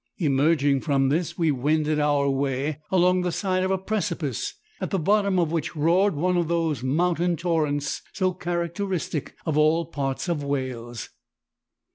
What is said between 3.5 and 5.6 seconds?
of a precipice, at the bottom of